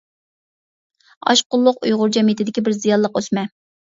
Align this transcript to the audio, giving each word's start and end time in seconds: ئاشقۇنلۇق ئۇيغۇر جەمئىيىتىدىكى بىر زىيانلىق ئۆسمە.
ئاشقۇنلۇق 1.33 1.85
ئۇيغۇر 1.85 2.13
جەمئىيىتىدىكى 2.17 2.65
بىر 2.69 2.79
زىيانلىق 2.79 3.21
ئۆسمە. 3.21 3.45